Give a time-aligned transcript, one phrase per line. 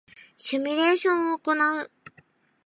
[0.35, 1.91] シミュレーションを行う